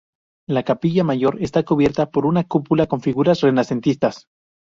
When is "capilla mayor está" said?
0.63-1.61